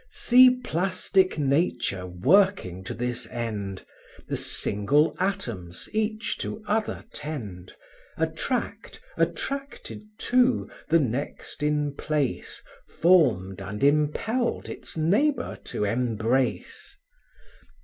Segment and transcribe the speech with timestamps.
[0.09, 3.85] See plastic Nature working to this end,
[4.27, 7.75] The single atoms each to other tend,
[8.17, 16.97] Attract, attracted to, the next in place Formed and impelled its neighbour to embrace.